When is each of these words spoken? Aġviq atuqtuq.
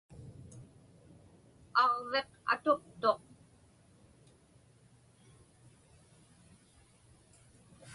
Aġviq 1.83 2.29
atuqtuq. 2.53 3.21